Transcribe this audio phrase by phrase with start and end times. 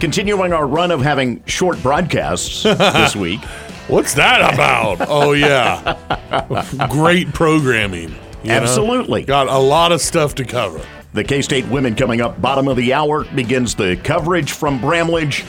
[0.00, 3.40] Continuing our run of having short broadcasts this week.
[3.88, 5.08] What's that about?
[5.08, 5.96] oh yeah,
[6.88, 8.10] great programming.
[8.44, 8.54] you know?
[8.54, 9.24] Absolutely.
[9.24, 10.80] got a lot of stuff to cover.
[11.14, 15.44] The K State women coming up bottom of the hour begins the coverage from Bramlage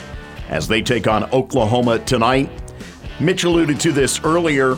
[0.48, 2.50] as they take on Oklahoma tonight.
[3.20, 4.78] Mitch alluded to this earlier,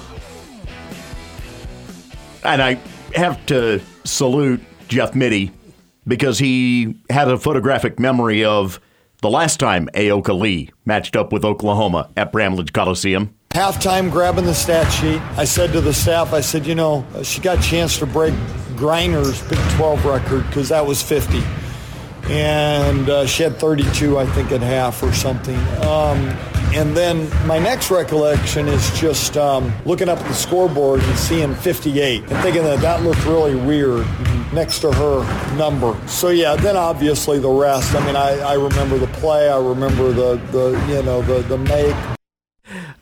[2.44, 2.76] and I
[3.16, 5.52] have to salute Jeff Mittie
[6.08, 8.80] because he had a photographic memory of
[9.22, 13.36] the last time Ayoka Lee matched up with Oklahoma at Bramlage Coliseum.
[13.52, 17.42] Halftime, grabbing the stat sheet, I said to the staff, I said, you know, she
[17.42, 18.34] got a chance to break
[18.76, 21.44] Griner's Big 12 record because that was 50.
[22.32, 25.58] And uh, she had 32, I think, at half or something.
[25.84, 26.30] Um,
[26.74, 31.54] and then my next recollection is just um, looking up at the scoreboard and seeing
[31.54, 34.08] 58 and thinking that that looked really weird
[34.54, 36.00] next to her number.
[36.08, 37.94] So yeah, then obviously the rest.
[37.94, 39.50] I mean, I, I remember the play.
[39.50, 41.96] I remember the, the you know the the make.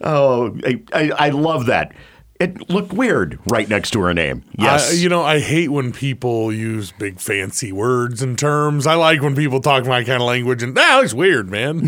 [0.01, 1.93] Oh, I, I, I love that.
[2.39, 4.45] It looked weird right next to her name.
[4.57, 4.91] Yes.
[4.91, 8.87] I, you know, I hate when people use big fancy words and terms.
[8.87, 11.81] I like when people talk my kind of language, and that looks weird, man.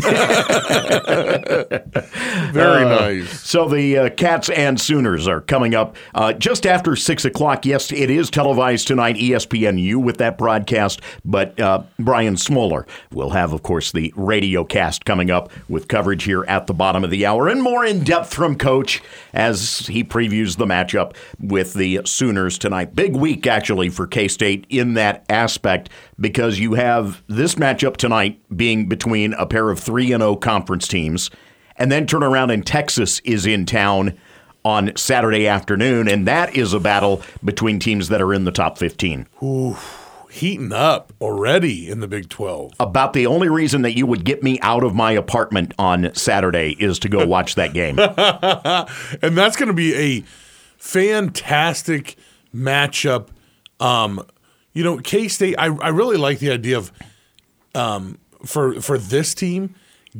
[2.52, 3.40] Very Uh, nice.
[3.40, 7.64] So the uh, Cats and Sooners are coming up uh, just after six o'clock.
[7.64, 11.00] Yes, it is televised tonight, ESPNU with that broadcast.
[11.24, 16.24] But uh, Brian Smoller will have, of course, the radio cast coming up with coverage
[16.24, 19.00] here at the bottom of the hour and more in depth from Coach
[19.32, 22.94] as he previews the matchup with the Sooners tonight.
[22.94, 25.88] Big week actually for K State in that aspect
[26.18, 30.86] because you have this matchup tonight being between a pair of three and zero conference
[30.88, 31.30] teams
[31.76, 34.18] and then turn around and Texas is in town
[34.64, 38.78] on Saturday afternoon, and that is a battle between teams that are in the top
[38.78, 39.26] 15.
[40.32, 42.72] Heating up already in the Big 12.
[42.80, 46.74] About the only reason that you would get me out of my apartment on Saturday
[46.80, 47.98] is to go watch that game.
[49.22, 50.24] and that's going to be a
[50.78, 52.16] fantastic
[52.54, 53.28] matchup.
[53.78, 54.24] Um,
[54.72, 55.54] you know, K State.
[55.58, 56.92] I, I really like the idea of
[57.74, 59.74] um, for for this team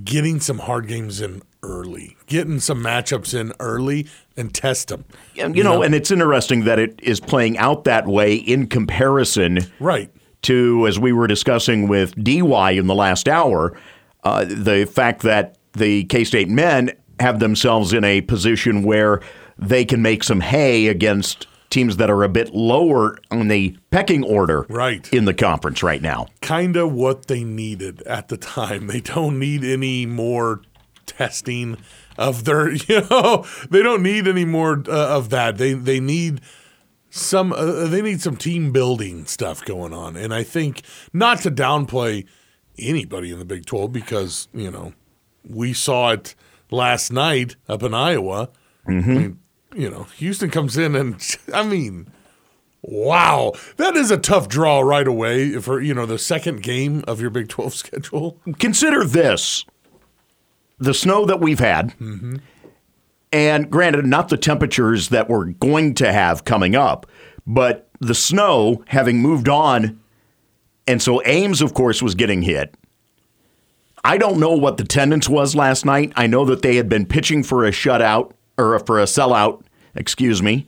[0.04, 4.06] getting some hard games in early, getting some matchups in early,
[4.36, 5.04] and test them.
[5.38, 9.60] And, you know, and it's interesting that it is playing out that way in comparison
[9.80, 10.10] Right.
[10.42, 13.76] to, as we were discussing with DY in the last hour,
[14.24, 16.90] uh, the fact that the K State men
[17.20, 19.20] have themselves in a position where
[19.58, 24.22] they can make some hay against teams that are a bit lower on the pecking
[24.24, 25.08] order Right.
[25.12, 26.26] in the conference right now.
[26.42, 28.86] kind of what they needed at the time.
[28.92, 30.60] They don't need any more
[31.06, 31.78] testing
[32.16, 35.58] of their, you know, they don't need any more uh, of that.
[35.58, 36.40] They they need
[37.10, 40.16] some uh, they need some team building stuff going on.
[40.16, 42.26] And I think not to downplay
[42.78, 44.94] anybody in the Big 12 because, you know,
[45.46, 46.34] we saw it
[46.70, 48.50] last night up in Iowa.
[48.86, 49.38] I mean,
[49.74, 51.22] you know, Houston comes in and
[51.54, 52.10] I mean,
[52.84, 57.20] Wow, that is a tough draw right away for you know the second game of
[57.20, 58.40] your Big Twelve schedule.
[58.58, 59.64] Consider this
[60.82, 62.36] the snow that we've had, mm-hmm.
[63.30, 67.06] and granted, not the temperatures that we're going to have coming up,
[67.46, 70.00] but the snow having moved on.
[70.88, 72.74] And so Ames, of course, was getting hit.
[74.04, 76.12] I don't know what the attendance was last night.
[76.16, 79.62] I know that they had been pitching for a shutout or for a sellout,
[79.94, 80.66] excuse me,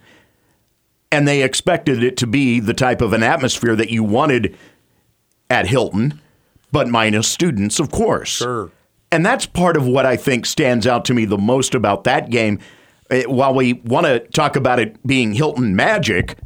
[1.11, 4.57] and they expected it to be the type of an atmosphere that you wanted
[5.51, 6.21] at Hilton,
[6.71, 8.29] but minus students, of course.
[8.29, 8.71] Sure.
[9.15, 12.31] And that's part of what I think stands out to me the most about that
[12.31, 12.59] game.
[13.13, 16.37] uh, while we want to talk about it being Hilton Magic,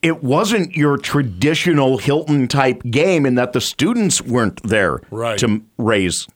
[0.00, 5.36] it wasn't your traditional Hilton type game in that the students weren't there Right.
[5.40, 6.28] to raise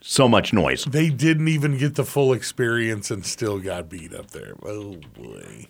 [0.00, 0.84] so much noise.
[0.86, 4.54] They didn't even get the full experience and still got beat up there.
[4.64, 5.66] Oh boy.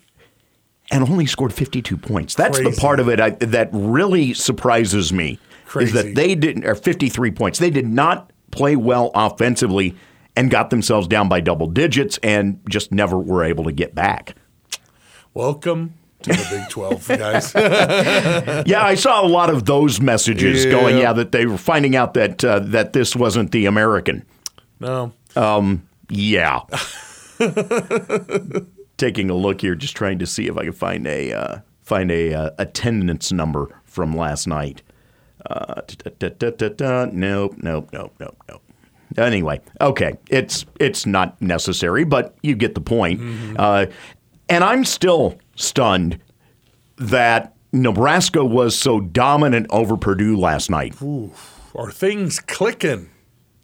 [0.89, 2.35] and only scored 52 points.
[2.35, 5.37] That's the part of it I, that really surprises me.
[5.75, 7.59] Is that they didn't, or 53 points.
[7.59, 9.95] They did not play well offensively
[10.35, 14.35] and got themselves down by double digits and just never were able to get back.
[15.33, 17.53] Welcome to the Big 12, guys.
[18.67, 20.71] Yeah, I saw a lot of those messages Yeah.
[20.71, 20.97] going.
[20.97, 24.25] Yeah, that they were finding out that uh, that this wasn't the American.
[24.79, 25.13] no.
[25.35, 26.59] Um, Yeah.
[28.97, 32.11] Taking a look here, just trying to see if I can find a uh, find
[32.11, 34.83] a uh, attendance number from last night.
[35.51, 35.81] Uh,
[36.19, 37.05] da, da, da.
[37.11, 38.61] Nope, nope, nope, nope, nope.
[39.17, 43.19] Anyway, okay, it's it's not necessary, but you get the point.
[43.59, 43.87] Uh,
[44.47, 46.19] and I'm still stunned
[46.97, 50.95] that Nebraska was so dominant over Purdue last night.
[51.75, 53.09] Are things clicking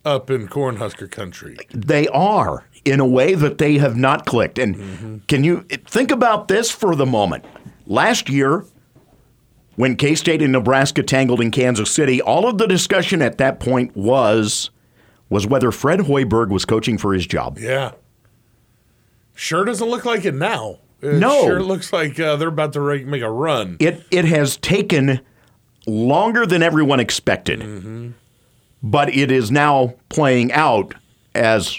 [0.03, 1.57] up in Cornhusker country?
[1.71, 4.59] They are in a way that they have not clicked.
[4.59, 7.45] And can you think about this for the moment?
[7.85, 8.65] Last year,
[9.77, 13.61] when K State and Nebraska tangled in Kansas City, all of the discussion at that
[13.61, 14.69] point was
[15.29, 17.57] was whether Fred Hoiberg was coaching for his job.
[17.59, 17.91] Yeah.
[19.35, 20.79] Sure doesn't look like it now.
[21.01, 21.43] It No.
[21.45, 23.77] Sure looks like uh, they're about to make a run.
[23.79, 25.21] It it has taken
[25.85, 28.13] longer than everyone expected,
[28.81, 30.95] but it is now playing out
[31.35, 31.77] as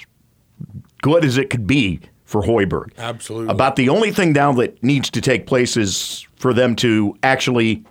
[1.03, 2.93] good as it could be for Hoiberg.
[2.97, 3.51] Absolutely.
[3.53, 7.85] About the only thing now that needs to take place is for them to actually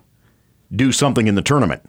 [0.76, 1.88] do something in the tournament.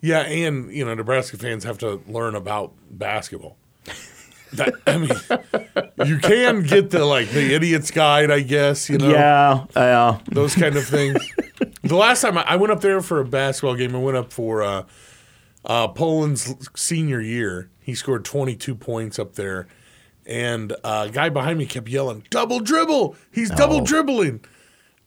[0.00, 3.56] Yeah, and you know, Nebraska fans have to learn about basketball.
[4.54, 8.88] That, I mean, you can get the like the idiot's guide, I guess.
[8.90, 11.18] You know, Yeah, uh, those kind of things.
[11.84, 14.32] the last time I, I went up there for a basketball game, I went up
[14.32, 14.82] for uh,
[15.64, 17.70] uh, Pullen's senior year.
[17.80, 19.68] He scored 22 points up there,
[20.26, 23.14] and uh, a guy behind me kept yelling, "Double dribble!
[23.30, 23.84] He's double Oh.
[23.84, 24.44] dribbling!"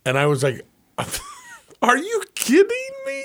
[0.04, 0.62] And I was like,
[1.82, 3.24] "Are you kidding me?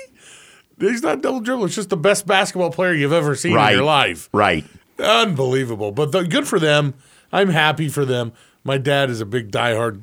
[0.78, 1.66] He's not double dribble.
[1.66, 3.72] It's just the best basketball player you've ever seen right.
[3.72, 4.64] in your life." Right.
[4.98, 5.92] Unbelievable.
[5.92, 6.94] But the, good for them.
[7.32, 8.32] I'm happy for them.
[8.64, 10.02] My dad is a big diehard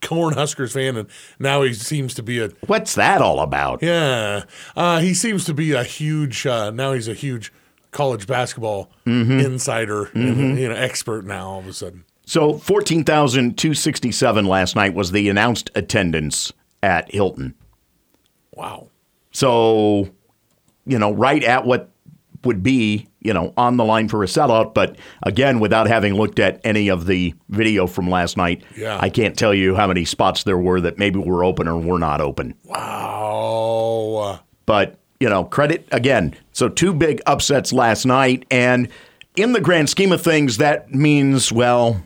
[0.00, 1.08] Cornhuskers fan, and
[1.38, 3.82] now he seems to be a What's that all about?
[3.82, 4.44] yeah.
[4.76, 6.46] Uh, he seems to be a huge.
[6.46, 7.52] Uh, now he's a huge
[7.90, 11.48] college basketball insider and you know expert now.
[11.48, 17.54] All of a sudden, So 14,267 last night was the announced attendance at Hilton.
[18.52, 18.88] wow.
[19.32, 20.10] So,
[20.86, 21.90] you know, right at what
[22.44, 24.74] would be, you know, on the line for a sellout.
[24.74, 28.96] But again, without having looked at any of the video from last night, Yeah.
[29.00, 31.98] I can't tell you how many spots there were that maybe were open or were
[31.98, 32.54] not open.
[32.64, 34.40] Wow.
[34.66, 36.34] But, you know, credit again.
[36.52, 38.44] So, two big upsets last night.
[38.50, 38.88] And
[39.36, 42.00] in the grand scheme of things, that means, well,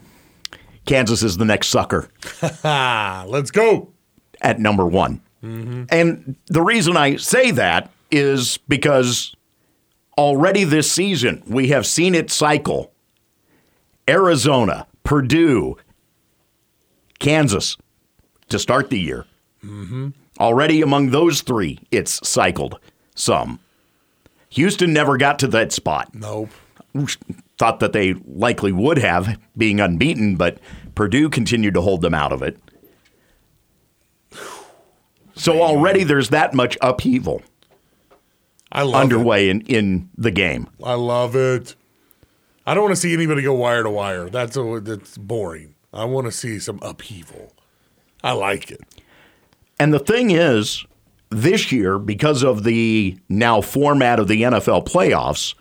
[0.88, 2.08] Kansas is the next sucker.
[2.64, 3.92] Let's go.
[4.40, 5.20] at number one.
[5.44, 5.84] Mm-hmm.
[5.90, 9.36] And the reason I say that is because
[10.16, 12.90] already this season we have seen it cycle
[14.08, 15.76] Arizona, Purdue,
[17.18, 17.76] Kansas
[18.48, 19.26] to start the year.
[19.62, 20.08] Mm-hmm.
[20.40, 22.80] Already among those three, it's cycled
[23.14, 23.60] some.
[24.48, 26.14] Houston never got to that spot.
[26.14, 26.48] Nope.
[27.58, 30.58] Thought that they likely would have, being unbeaten, but
[30.94, 32.58] Purdue continued to hold them out of it.
[35.34, 37.42] So already there's that much upheaval
[38.72, 40.68] I love underway in, in the game.
[40.82, 41.74] I love it.
[42.66, 44.28] I don't want to see anybody go wire to wire.
[44.28, 45.74] That's a, that's boring.
[45.92, 47.52] I want to see some upheaval.
[48.22, 48.80] I like it.
[49.80, 50.84] And the thing is,
[51.30, 55.54] this year, because of the now format of the NFL playoffs,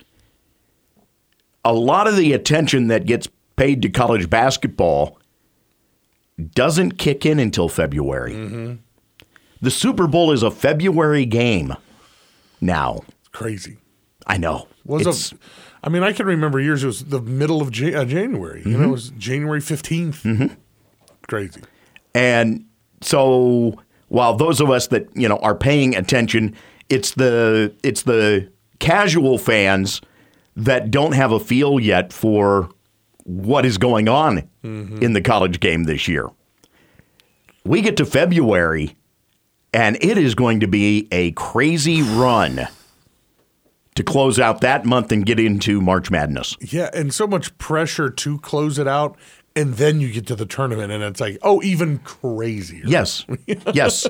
[1.68, 5.20] a lot of the attention that gets paid to college basketball
[6.54, 8.34] doesn't kick in until February.
[8.34, 8.74] Mm-hmm.
[9.62, 11.76] The Super Bowl is a February game
[12.62, 13.02] now.
[13.20, 13.78] It's Crazy.
[14.26, 14.68] I know.
[14.86, 15.36] Was It's- a,
[15.84, 16.84] I mean, I can remember years.
[16.84, 18.62] It was the middle of Jan- uh, January.
[18.66, 18.88] You know, mm-hmm.
[18.88, 20.54] it was January 15th mm-hmm.
[21.28, 21.62] Crazy.
[22.16, 22.66] And
[23.02, 26.56] so while those of us that, you know, are paying attention,
[26.90, 30.02] it's the it's the casual fans
[30.58, 32.70] that don't have a feel yet for
[33.24, 35.02] what is going on mm-hmm.
[35.02, 36.30] in the college game this year.
[37.64, 38.96] We get to February
[39.74, 42.68] and it is going to be a crazy run
[43.96, 46.56] to close out that month and get into March Madness.
[46.62, 49.18] Yeah, and so much pressure to close it out,
[49.56, 52.84] and then you get to the tournament, and it's like, oh, even crazier.
[52.86, 53.26] Yes.
[53.74, 54.08] yes.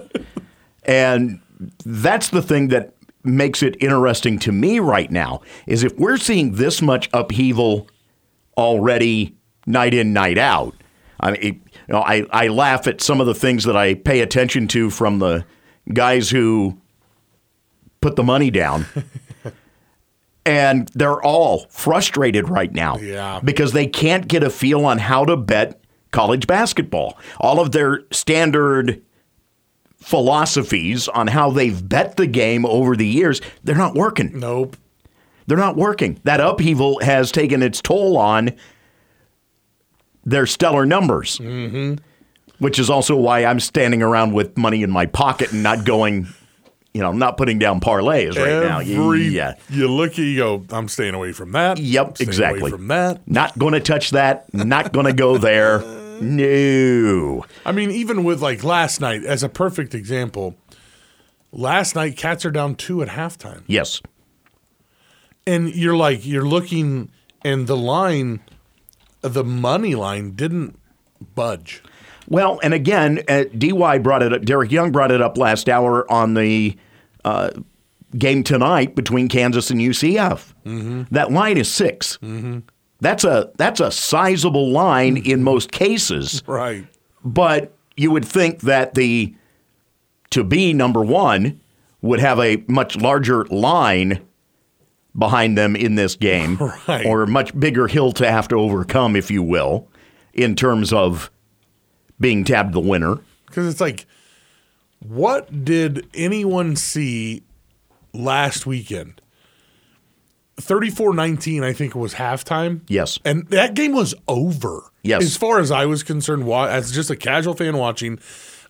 [0.84, 1.42] And
[1.86, 2.97] that's the thing that
[3.28, 7.88] makes it interesting to me right now is if we're seeing this much upheaval
[8.58, 10.74] already night in night out.
[11.20, 14.22] I mean, you know, I, I laugh at some of the things that I pay
[14.22, 15.46] attention to from the
[15.94, 16.80] guys who
[18.02, 18.86] put the money down.
[20.46, 23.40] and they're all frustrated right now Yeah.
[23.44, 25.82] because they can't get a feel on how to bet
[26.12, 27.18] college basketball.
[27.40, 29.02] All of their standard
[29.98, 34.40] philosophies on how they've bet the game over the years, they're not working.
[34.40, 34.78] Nope.
[35.48, 36.20] They're not working.
[36.24, 38.52] That upheaval has taken its toll on
[40.26, 41.96] their stellar numbers, mm-hmm.
[42.60, 46.28] which is also why I'm standing around with money in my pocket and not going,
[46.94, 48.80] you know, not putting down parlays right now.
[48.80, 49.54] Yeah.
[49.70, 51.78] You look at you go, I'm staying away from that.
[51.78, 52.70] Yep, exactly.
[52.70, 53.26] From that.
[53.26, 54.54] Not going to touch that.
[54.54, 55.82] Not going to go there.
[56.22, 57.46] No.
[57.66, 60.56] I mean, even with like last night, as a perfect example,
[61.52, 64.02] last night cats are down two at halftime, Yes.
[65.46, 67.10] and you're like, you're looking,
[67.44, 68.42] and the line,
[69.22, 70.78] the money line didn't
[71.36, 71.82] budge.
[72.30, 74.42] Well, and again, uh, DY brought it up.
[74.44, 76.76] Derek Young brought it up last hour on the
[77.24, 77.52] uh,
[78.18, 80.54] game tonight between Kansas and UCF.
[81.12, 82.18] That line is 6
[83.00, 85.32] That's a that's a sizable line mm-hmm.
[85.32, 86.42] in most cases.
[86.48, 86.88] Right.
[87.24, 89.36] But you would think that the
[90.32, 91.60] to be number one
[92.02, 94.22] would have a much larger line
[95.18, 97.06] behind them in this game, Right.
[97.06, 99.88] or a much bigger hill to have to overcome, if you will,
[100.34, 101.32] in terms of
[102.20, 103.18] being tabbed the winner.
[103.48, 104.06] Because it's like,
[105.00, 107.44] what did anyone see
[108.14, 109.22] last weekend?
[110.60, 112.82] 34 19, I think, was halftime.
[112.88, 113.20] Yes.
[113.24, 114.92] And that game was over.
[115.04, 115.24] Yes.
[115.24, 118.20] As far as I was concerned, as just a casual fan watching,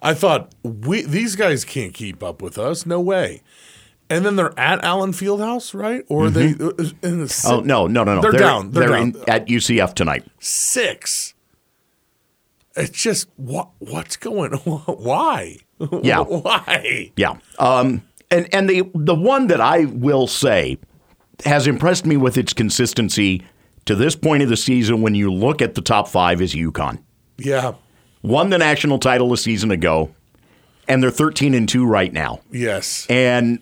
[0.02, 2.86] I thought, we, these guys can't keep up with us.
[2.86, 3.42] No way.
[4.10, 6.06] And then they're at Allen Fieldhouse, right?
[6.08, 8.22] Or they in the Oh no, no, no, no!
[8.22, 8.72] They're down.
[8.72, 9.16] They're down.
[9.16, 10.26] in- at UCF tonight.
[10.40, 11.34] six.
[12.78, 14.54] It's just what what's going?
[14.66, 14.80] On?
[14.80, 15.58] Why?
[16.04, 16.20] Yeah.
[16.22, 17.12] Why?
[17.18, 17.38] Yeah.
[17.60, 18.02] Um,
[18.32, 20.78] and and the the one that I will say
[21.46, 23.44] has impressed me with its consistency
[23.86, 25.02] to this point of the season.
[25.02, 27.00] When you look at the top five, is UConn
[27.38, 27.74] Yeah.
[28.22, 30.10] won the national title a season ago,
[30.88, 33.06] and they're thirteen and two right now, Yes.
[33.10, 33.60] and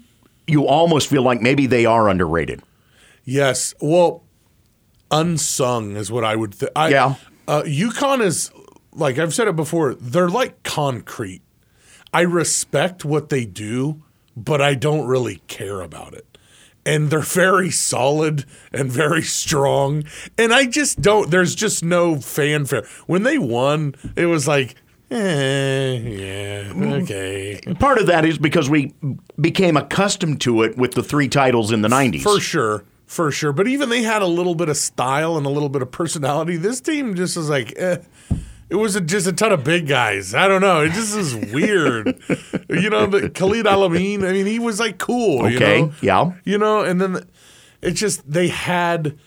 [0.48, 2.62] you almost feel like maybe they are underrated.
[3.26, 3.74] Yes.
[3.82, 4.24] Well,
[5.12, 6.72] unsung is what I would think.
[6.76, 7.16] Yeah.
[7.48, 8.52] Uh, UConn is
[8.94, 9.94] like I've said it before.
[9.96, 11.42] They're like concrete.
[12.14, 14.02] I respect what they do,
[14.38, 16.35] but I don't really care about it.
[16.86, 20.04] And they're very solid and very strong.
[20.38, 21.32] And I just don't.
[21.32, 22.86] There's just no fanfare.
[23.08, 24.76] When they won, it was like,
[25.10, 27.60] eh, yeah, okay.
[27.80, 28.94] Part of that is because we
[29.42, 32.24] became accustomed to it with the three titles in the nineties.
[32.24, 32.84] For sure.
[33.08, 33.52] For sure.
[33.54, 36.58] But even they had a little bit of style and a little bit of personality.
[36.58, 37.98] This team just was like, eh.
[38.70, 40.34] It was a, just a ton of big guys.
[40.34, 40.82] I don't know.
[40.82, 42.08] It just is weird.
[42.70, 45.50] you know, the Khalid El-Amin, I mean, he was like cool.
[45.50, 45.94] you Okay, know?
[46.02, 46.32] yeah.
[46.46, 47.28] You know, and then
[47.84, 49.18] it's just, they had,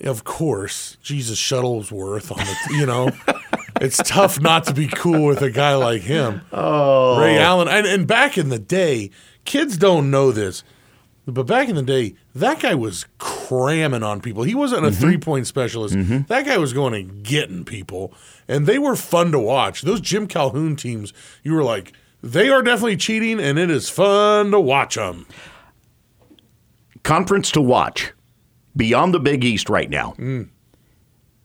[0.00, 3.10] of course, Jesus Shuttlesworth on the, you know.
[3.82, 6.40] it's tough not to be cool with a guy like him.
[6.52, 7.20] Oh.
[7.20, 7.68] Ray Allen.
[7.68, 9.10] And, and back in the day,
[9.44, 10.64] kids don't know this.
[11.26, 14.42] But back in the day, that guy was cramming on people.
[14.42, 15.00] He wasn't a mm-hmm.
[15.00, 15.94] three point specialist.
[15.94, 16.22] Mm-hmm.
[16.28, 18.12] That guy was going and getting people.
[18.48, 19.82] And they were fun to watch.
[19.82, 21.12] Those Jim Calhoun teams,
[21.42, 25.26] you were like, they are definitely cheating, and it is fun to watch them.
[27.04, 28.12] conference to watch
[28.76, 30.14] beyond the Big East right now.
[30.18, 30.48] Mm.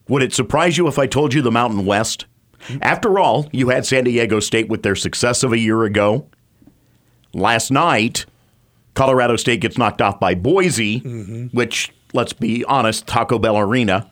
[0.08, 2.25] Would it surprise you if I told you the Mountain West?
[2.67, 2.79] Mm.
[2.81, 6.27] After all, you had San Diego State with their success of a year ago.
[7.31, 8.25] Last night,
[8.93, 11.00] Colorado State gets knocked off by Boise,
[11.53, 14.10] which, let's be honest, Taco Bell Arena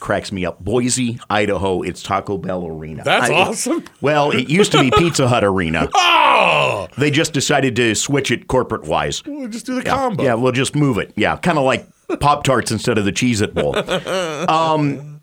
[0.00, 0.58] cracks me up.
[0.58, 3.04] Boise, Idaho, it's Taco Bell Arena.
[3.04, 3.84] That's awesome.
[4.00, 5.88] Well, it used to be Pizza Hut Arena.
[5.94, 9.22] Oh, They just decided to switch it corporate wise.
[9.24, 10.24] we'll just do the Yeah, combo.
[10.24, 11.12] Yeah, we'll just move it.
[11.14, 11.86] Yeah, kind of like
[12.20, 13.76] Pop Tarts instead of the Cheez It Bowl.
[14.48, 15.20] Um,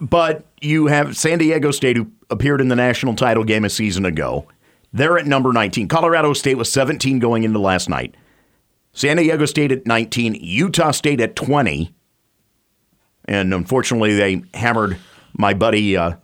[0.00, 4.04] but you have San Diego State, who appeared in the national title game a season
[4.04, 4.46] ago.
[4.92, 5.88] They're at number 19.
[5.88, 8.14] Colorado State was 17 going into last night.
[8.92, 10.34] San Diego State at 19.
[10.40, 11.94] Utah State at 20.
[13.26, 14.98] And unfortunately, they hammered
[15.36, 16.14] my buddy uh,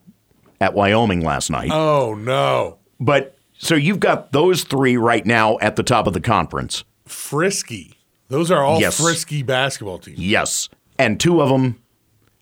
[0.60, 1.70] at Wyoming last night.
[1.72, 2.78] Oh, no.
[2.98, 6.84] But so you've got those three right now at the top of the conference.
[7.04, 7.94] Frisky.
[8.28, 9.00] Those are all Yes.
[9.00, 10.18] frisky basketball teams.
[10.18, 10.68] Yes.
[10.98, 11.80] And two of them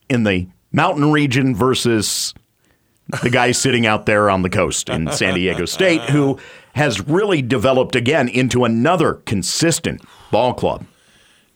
[0.09, 2.33] in the mountain region versus
[3.23, 6.39] the guy sitting out there on the coast in San Diego State who
[6.75, 10.87] has really developed again into another consistent ball club.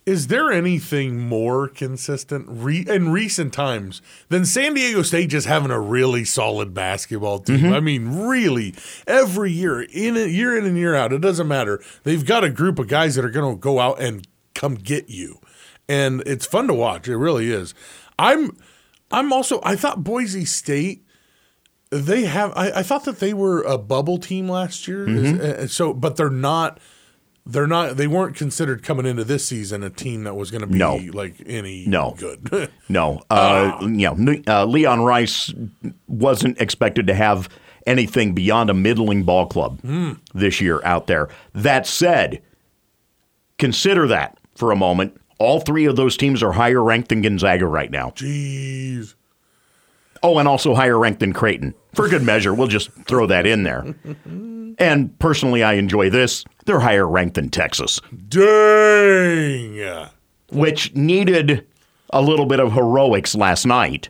[0.06, 5.70] Is there anything more consistent re- in recent times than San Diego State just having
[5.70, 7.58] a really solid basketball team?
[7.58, 7.75] Mm-hmm.
[7.75, 8.75] I mean, really,
[9.06, 11.82] every year, in year in and year out, it doesn't matter.
[12.04, 15.10] They've got a group of guys that are going to go out and come get
[15.10, 15.40] you,
[15.90, 17.06] and it's fun to watch.
[17.06, 17.75] It really is.
[18.18, 18.56] I'm,
[19.10, 19.60] I'm also.
[19.62, 21.04] I thought Boise State.
[21.90, 22.52] They have.
[22.57, 25.07] I, I thought that they were a bubble team last year.
[25.07, 25.40] Mm-hmm.
[25.40, 26.78] Is- uh, so, but they're not
[27.47, 30.66] they're not they weren't considered coming into this season a team that was going to
[30.66, 30.97] be No.
[31.14, 32.14] like any No.
[32.18, 32.71] good.
[32.90, 35.52] No, uh, you know, uh, Leon Rice
[36.07, 37.49] wasn't expected to have
[37.87, 39.80] anything beyond a middling ball club
[40.35, 41.28] this year out there.
[41.54, 42.42] That said,
[43.59, 45.18] consider that for a moment.
[45.38, 48.11] All three of those teams are higher ranked than Gonzaga right now.
[48.11, 49.14] Jeez.
[50.22, 51.75] Oh, and also higher ranked than Creighton.
[51.94, 53.94] For good measure, we'll just throw that in there.
[54.80, 56.44] And personally, I enjoy this.
[56.64, 60.06] They're higher ranked than Texas, Dang.
[60.52, 61.66] which needed
[62.10, 64.08] a little bit of heroics last night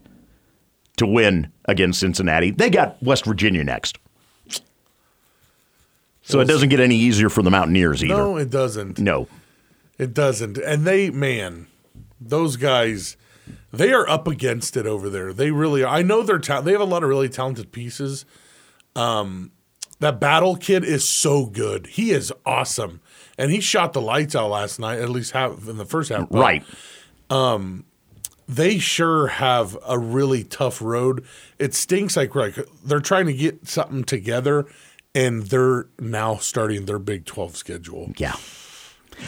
[0.98, 2.50] to win against Cincinnati.
[2.50, 3.98] They got West Virginia next.
[6.20, 8.14] So it doesn't get any easier for the Mountaineers either.
[8.14, 8.98] No, it doesn't.
[8.98, 9.26] No.
[9.96, 10.58] It doesn't.
[10.58, 11.66] And they, man,
[12.20, 13.16] those guys,
[13.72, 15.32] they are up against it over there.
[15.32, 15.84] They really.
[15.84, 16.38] I know they're.
[16.38, 18.24] Ta- they have a lot of really talented pieces.
[18.96, 19.52] Um,
[20.00, 21.86] that battle kid is so good.
[21.88, 23.00] He is awesome,
[23.36, 24.98] and he shot the lights out last night.
[25.00, 26.28] At least half in the first half.
[26.30, 26.64] But Right.
[28.48, 31.24] they sure have a really tough road.
[31.58, 34.66] It stinks like like they're trying to get something together,
[35.14, 38.12] and they're now starting their Big Twelve schedule.
[38.16, 38.36] Yeah.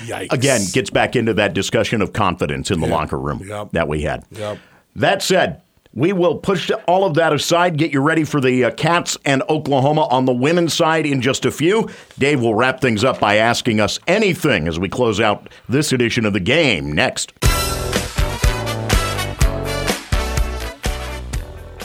[0.06, 0.32] Yikes!
[0.32, 3.70] Again, gets back into that discussion of confidence in the locker room Yep.
[3.72, 4.24] that we had.
[4.32, 4.58] Yep.
[4.96, 5.60] That said,
[5.92, 9.42] we will push all of that aside, get you ready for the uh, Cats and
[9.48, 11.88] Oklahoma on the women's side in just a few.
[12.18, 16.24] Dave will wrap things up by asking us anything as we close out this edition
[16.24, 17.32] of the game next.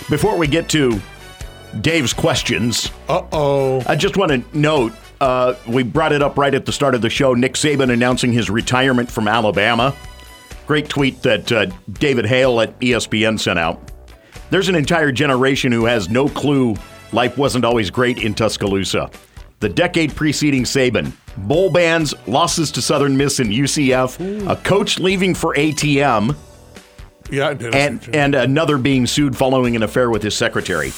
[0.07, 1.01] Before we get to
[1.81, 3.83] Dave's questions, Uh oh.
[3.87, 7.01] I just want to note uh, we brought it up right at the start of
[7.01, 7.33] the show.
[7.33, 9.95] Nick Saban announcing his retirement from Alabama.
[10.67, 13.91] Great tweet that uh, David Hale at ESPN sent out.
[14.49, 16.75] There's an entire generation who has no clue
[17.11, 19.09] life wasn't always great in Tuscaloosa.
[19.59, 25.33] The decade preceding Saban, bowl bans, losses to Southern Miss and UCF, a coach leaving
[25.33, 26.35] for A&M,
[27.31, 30.91] Yeah, and and another being sued following an affair with his secretary.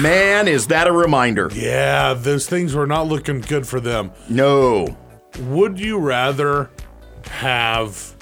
[0.00, 1.50] Man, is that a reminder?
[1.52, 4.12] yeah, those things were not looking good for them.
[4.28, 4.96] No.
[5.40, 6.70] Would you rather
[7.30, 8.14] have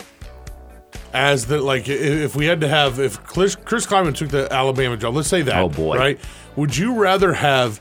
[1.12, 4.96] as the like if we had to have if Chris, Chris Klieman took the Alabama
[4.96, 5.56] job, let's say that.
[5.56, 5.96] Oh, boy.
[5.96, 6.20] Right?
[6.56, 7.80] Would you rather have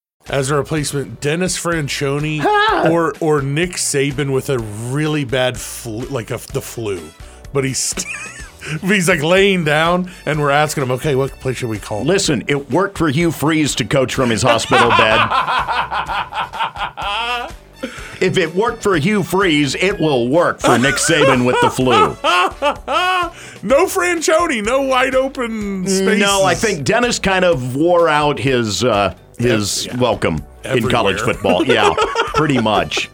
[0.29, 2.43] As a replacement Dennis Franchione
[2.89, 7.09] or or Nick Saban with a really bad flu, like a, the flu,
[7.53, 7.93] but he's
[8.81, 12.03] he's like laying down, and we're asking him, okay, what play should we call?
[12.03, 15.19] Listen, it worked for Hugh Freeze to coach from his hospital bed.
[18.21, 21.91] If it worked for Hugh Freeze, it will work for Nick Saban with the flu.
[23.67, 26.19] no Franchione, no wide open space.
[26.19, 29.97] No, I think Dennis kind of wore out his uh, his Yeah.
[29.97, 31.65] welcome in college football.
[31.65, 31.93] Yeah,
[32.35, 33.09] pretty much.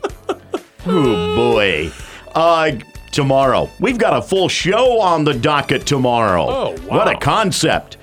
[0.86, 1.92] Oh boy.
[2.36, 2.72] Uh,
[3.12, 6.46] tomorrow we've got a full show on the docket tomorrow.
[6.48, 6.98] Oh, wow!
[6.98, 7.98] What a concept!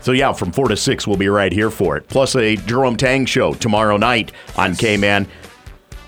[0.00, 2.06] So yeah, from four to six, we'll be right here for it.
[2.08, 5.26] Plus a Jerome Tang show tomorrow night on KMAN.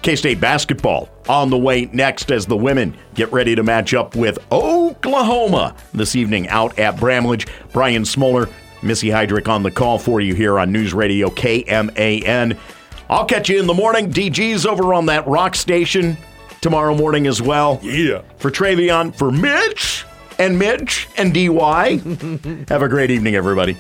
[0.03, 4.17] K State basketball on the way next as the women get ready to match up
[4.17, 7.47] with Oklahoma this evening out at Bramlage.
[7.75, 8.49] Brian Smoller,
[8.83, 12.57] Missy Heidrick on the call for you here on News Radio KMAN.
[13.09, 14.13] I'll catch you in the morning.
[14.13, 16.17] DG's over on that rock station
[16.61, 17.81] tomorrow morning as well.
[17.83, 18.23] Yeah.
[18.39, 20.05] For Travion, for Mitch
[20.39, 21.97] and Mitch and DY.
[22.69, 23.77] Have a great evening, everybody.